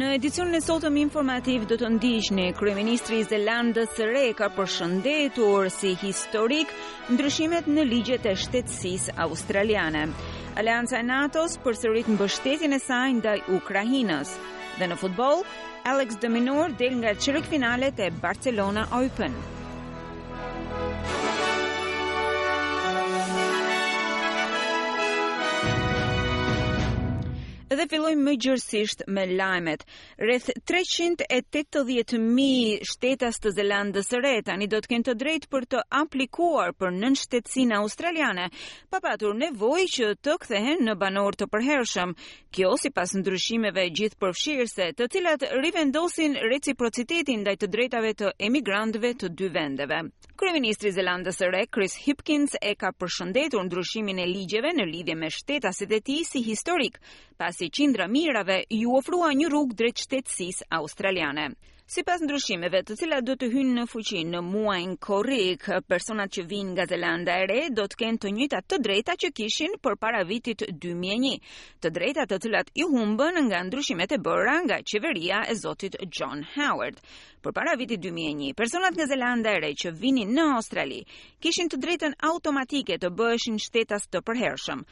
[0.00, 5.90] Në edicion në sotëm informativ do të ndish në Kryeministri Zelandës Sëre ka përshëndetur si
[6.04, 6.72] historik
[7.12, 10.06] ndryshimet në ligjet e shtetsis australiane.
[10.62, 14.32] Alianca e Natos për sërit në bështetin e sajnë dhe Ukrainës.
[14.80, 15.44] Dhe në futbol,
[15.92, 19.36] Alex Dominor del nga qërik finalet e Barcelona Open.
[27.80, 29.80] Edhe fillojmë më gjërësisht me lajmet.
[30.20, 35.78] Rreth 380.000 shtetas të Zelandës së Re tani do të kenë të drejtë për të
[35.96, 38.50] aplikuar për nën shtetësinë australiane,
[38.92, 42.10] pa patur nevojë që të kthehen në banor të përhershëm.
[42.52, 49.48] Kjo sipas ndryshimeve gjithpërfshirëse, të cilat rivendosin reciprocitetin ndaj të drejtave të emigrantëve të dy
[49.56, 49.98] vendeve.
[50.40, 55.16] Kryeministri i Zelandës së Re, Chris Hipkins, e ka përshëndetur ndryshimin e ligjeve në lidhje
[55.20, 56.96] me shtetasit e tij si historik,
[57.40, 61.52] pasi qindra mirave ju ofrua një rrugë drejt shtetësisë australiane.
[61.90, 66.44] Si pas ndryshimeve të cilat do të hynë në fuqi në muajnë korik, personat që
[66.46, 69.98] vinë nga Zelanda e re do të kenë të njëta të drejta që kishin për
[69.98, 71.40] para vitit 2001,
[71.82, 76.46] të drejta të cilat i humbën nga ndryshimet e bëra nga qeveria e zotit John
[76.54, 77.02] Howard.
[77.42, 81.02] Për para vitit 2001, personat nga Zelanda e re që vinin në Australi,
[81.42, 84.86] kishin të drejten automatike të bëshin shtetas të përhershëm,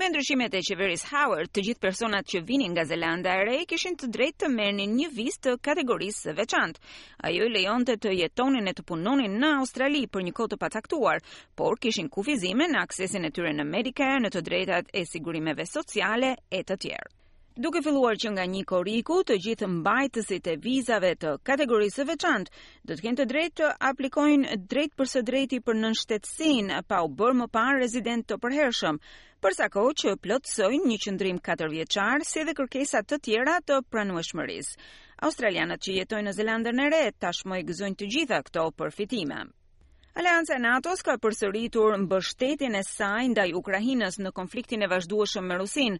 [0.00, 3.98] Me ndryshimet e qeverisë Howard, të gjithë personat që vinin nga Zelanda e Re kishin
[4.00, 6.82] të drejtë të merrnin një vizë të kategorisë së veçantë.
[7.30, 11.18] Ajo i lejonte të jetonin e të punonin në Australi për një kohë të
[11.58, 16.36] por kishin kufizime në aksesin e tyre në Medicare, në të drejtat e sigurimeve sociale
[16.48, 17.12] e të tjerë.
[17.60, 22.62] Duke filluar që nga një koriku, të gjithë mbajtësit e vizave të kategorisë të veçantë
[22.88, 27.02] do të kenë të drejtë të aplikojnë drejt për së drejti për nën nënshtetësinë pa
[27.04, 29.02] u bërë më parë rezident të përhershëm,
[29.44, 31.38] për sa kohë që plotësojnë një qendrim
[31.76, 34.76] vjeçar si dhe kërkesa të tjera të pranueshmërisë.
[35.28, 39.44] Australianët që jetojnë në Zelandën e Re tashmë e gëzojnë të gjitha këto përfitime.
[40.12, 45.56] Aleanca e NATO-s ka përsëritur mbështetjen e saj ndaj Ukrainës në konfliktin e vazhdueshëm me
[45.56, 45.94] Rusin,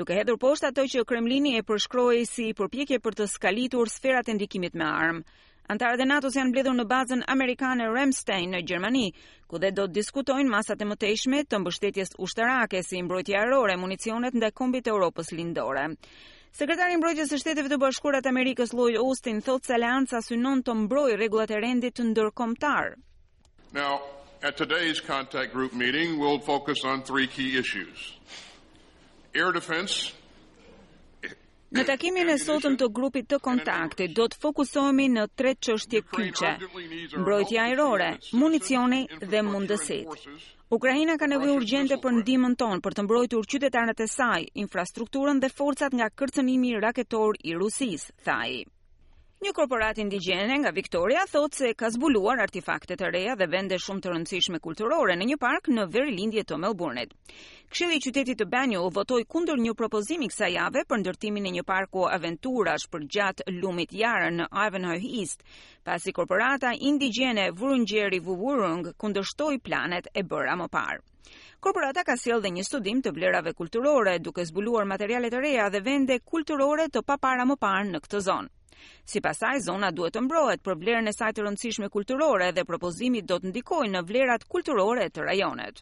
[0.00, 4.36] duke hedhur poshtë ato që Kremlini e përshkroi si përpjekje për të skalitur sferat e
[4.38, 5.20] ndikimit me armë.
[5.74, 9.04] Antarët e NATO-s janë mbledhur në bazën amerikane Ramstein në Gjermani,
[9.52, 14.38] ku dhe do të diskutojnë masat e mëtejshme të mbështetjes ushtarake si mbrojtja aerore, municionet
[14.40, 15.84] ndaj kombit të Europës lindore.
[16.62, 20.64] Sekretari i Mbrojtjes së Shteteve të Bashkuara të Amerikës Lloyd Austin thotë se aleanca synon
[20.64, 22.96] të mbrojë rregullat e rendit ndërkombëtar.
[23.72, 24.00] Now,
[24.42, 28.14] at today's contact group meeting, we'll focus on three key issues.
[29.34, 30.14] Air defense
[31.68, 36.52] Në takimin e sotëm të grupit të kontaktit do të fokusohemi në tre çështje kyçe:
[37.20, 38.06] mbrojtja ajrore,
[38.40, 40.32] municioni dhe mundësitë.
[40.72, 45.52] Ukraina ka nevojë urgjente për ndihmën tonë për të mbrojtur qytetarët e saj, infrastrukturën dhe
[45.60, 48.62] forcat nga kërcënimi raketor i Rusisë, tha ai.
[49.44, 54.00] Një korporat indigjene nga Victoria thot se ka zbuluar artefakte të reja dhe vende shumë
[54.06, 57.04] të rëndësishme kulturore në një park në Verilindje të Melbourne.
[57.70, 61.64] Këshilli i qytetit të banjo votoi kundër një propozimi kësaj jave për ndërtimin e një
[61.70, 65.46] parku aventurash për gjatë lumit jarë në Ivanhoe East,
[65.90, 71.00] pasi korporata indigjene Wurundjeri Vuvurung kundërshtoi planet e bëra më parë.
[71.62, 75.86] Korporata ka sjellë dhe një studim të vlerave kulturore duke zbuluar materiale të reja dhe
[75.92, 78.54] vende kulturore të papara më parë në këtë zonë.
[79.08, 83.38] Si pasaj, zona duhet të mbrohet për vlerën e sajtë rëndësishme kulturore dhe propozimit do
[83.42, 85.80] të ndikojnë në vlerat kulturore të rajonet.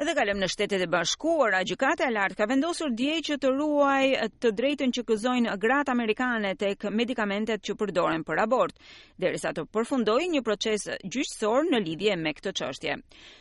[0.00, 3.50] Edhe kalem në shtetet e bashkuar, a gjukate e lartë ka vendosur dje që të
[3.56, 4.06] ruaj
[4.42, 8.80] të drejtën që këzojnë gratë amerikane tek medikamentet që përdoren për abort,
[9.20, 12.96] dhe të përfundoj një proces gjyqësor në lidhje me këtë qështje.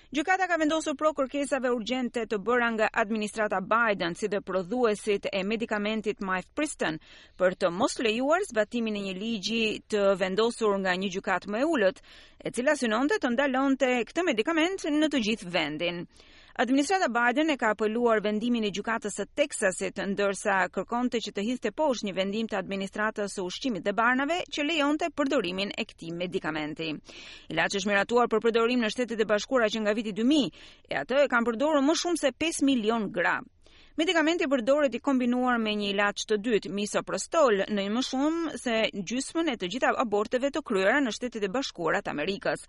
[0.09, 5.44] Gjykata ka vendosur pro kërkesave urgjente të bëra nga administrata Biden, si dhe prodhuesit e
[5.46, 6.97] medikamentit Myft Pristen,
[7.38, 9.62] për të mos lejuar zbatimin e një ligji
[9.94, 12.02] të vendosur nga një gjykatë më e ulët,
[12.42, 16.02] e cila synonte të ndalonte këtë medikament në të gjithë vendin.
[16.59, 21.70] Administrata Biden e ka apeluar vendimin e gjukatës së Texasit, ndërsa kërkonte që të hidhte
[21.79, 26.90] poshtë një vendim të administratës së ushqimit dhe barnave që lejonte përdorimin e këtij medikamenti.
[27.56, 30.59] Ilaçi është miratuar për përdorim në Shtetet e Bashkuara që nga viti 2000
[30.91, 33.47] e atë e kanë përdorur më shumë se 5 milion gram.
[33.99, 38.75] Medikamenti përdoret i kombinuar me një ilaç të dytë, misoprostol, në më shumë se
[39.09, 42.63] gjysmën e të gjitha aborteve të kryera në Shtetet e Bashkuara të Amerikës.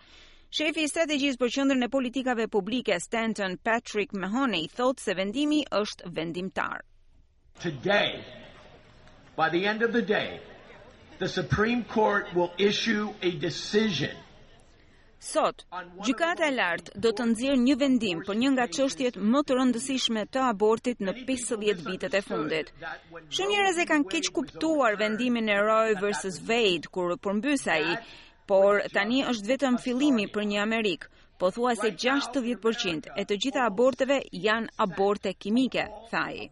[0.59, 6.11] Shefi i strategjisë për qendrën e politikave publike Stanton Patrick Mahoney thot se vendimi është
[6.19, 6.83] vendimtar.
[7.67, 8.11] Today,
[9.39, 10.29] by the end of the day,
[11.23, 14.19] the Supreme Court will issue a decision
[15.21, 15.67] Sot,
[16.05, 20.23] gjykata e lartë do të nxjerrë një vendim për një nga çështjet më të rëndësishme
[20.37, 22.71] të abortit në 50 vitet e fundit.
[23.29, 27.99] Shumë njerëz e kanë keq kuptuar vendimin e Roe versus Wade kur u përmbys ai,
[28.53, 31.11] por tani është vetëm fillimi për një Amerikë
[31.43, 36.49] po thua se 60% e të gjitha aborteve janë aborte kimike, thaj.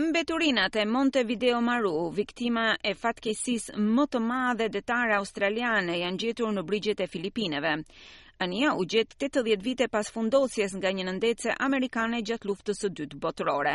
[0.00, 0.74] Mbeturinat
[1.16, 3.66] e video Maru, viktima e fatkesis
[3.96, 7.72] më të madhe detare australiane, janë gjetur në brigjet e Filipineve.
[8.40, 13.18] Ania u gjetë 80 vite pas fundosjes nga një nëndece amerikane gjatë luftës së dytë
[13.20, 13.74] botërore.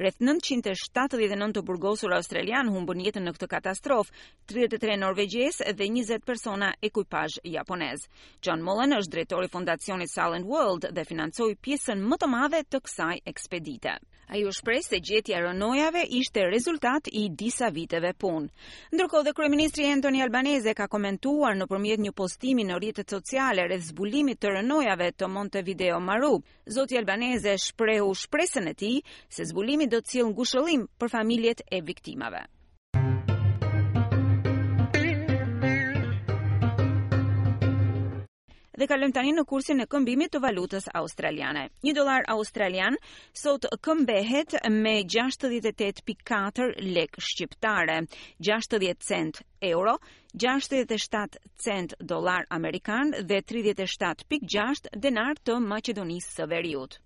[0.00, 4.08] Rreth 979 të burgosur australian humbën jetën në këtë katastrofë,
[4.48, 8.06] 33 norvegjes dhe 20 persona ekipazh japonez.
[8.40, 12.80] John Mullen është drejtori i fondacionit Silent World dhe financoi pjesën më të madhe të
[12.88, 13.98] kësaj ekspedite.
[14.28, 18.50] Ai u shpreh se gjetja e rënojave ishte rezultat i disa viteve punë.
[18.92, 24.50] Ndërkohë, kryeministri Anthony Albanese ka komentuar nëpërmjet një postimi në rrjetet sociale rreth zbulimit të
[24.54, 26.30] rënojave të Montevideo Maru.
[26.76, 29.00] Zoti Albanese shprehu shpresën e tij
[29.36, 32.44] se zbulimi do të sjellë ngushëllim për familjet e viktimave.
[38.78, 41.64] dhe kalojmë tani në kursin e këmbimit të valutës australiane.
[41.82, 42.96] 1 dollar australian
[43.34, 47.98] sot këmbehet me 68.4 lek shqiptare,
[48.46, 49.42] 60 cent
[49.72, 49.96] euro,
[50.38, 57.00] 67 cent dollar amerikan dhe 37.6 denar të Maqedonisë së Veriut.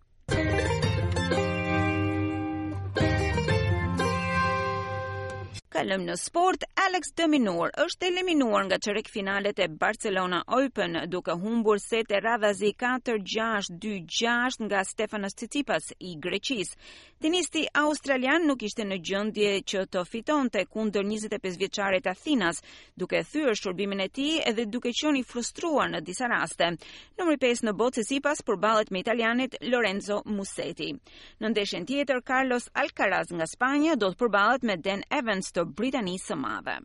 [5.73, 11.79] Kalëm në sport, Alex Dëminur është eliminuar nga qërek finalet e Barcelona Open duke humbur
[11.81, 16.75] set e radhazi 4-6-2-6 nga Stefanos Tsitsipas i Greqis.
[17.23, 22.61] Tenisti australian nuk ishte në gjëndje që të fiton të kundër 25 vjeqarit Athinas
[23.01, 26.69] duke thyrë shurbimin e ti edhe duke qëni frustruar në disa raste.
[27.17, 30.93] Numri 5 në botë Tsitsipas për balet me italianit Lorenzo Musetti.
[31.41, 35.69] Në ndeshen tjetër, Carlos Alcaraz nga Spanja do të përbalet me Dan Evans të të
[35.79, 36.81] Britanisë së Madhe.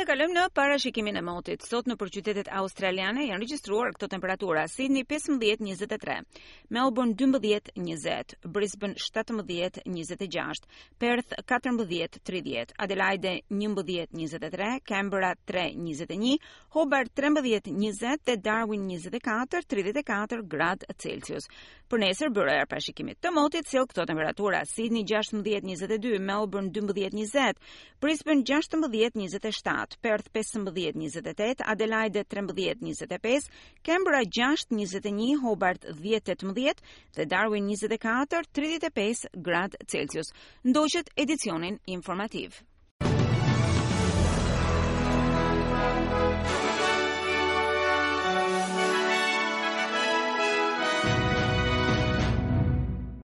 [0.00, 1.60] Dhe kalojmë në parashikimin e motit.
[1.66, 6.22] Sot në për qytetet australiane janë regjistruar këto temperatura: Sydney 15-23,
[6.72, 10.64] Melbourne 12-20, Brisbane 17-26,
[10.96, 16.38] Perth 14-30, Adelaide 11-23, Canberra 3-21,
[16.78, 21.50] Hobart 13-20 dhe Darwin 24-34 gradë Celsius.
[21.90, 27.58] Për nesër bëra e parashikimit të motit, sill këto temperatura: Sydney 16-22, Melbourne 12-20,
[27.98, 33.50] Brisbane 16-27, Perth 15-28, Adelaide 13-25,
[33.82, 36.86] Canberra 6-21, Hobart 10-18
[37.18, 40.30] dhe Darwin 24, 35 grad Celsius.
[40.62, 42.62] Ndoqët edicionin informativ.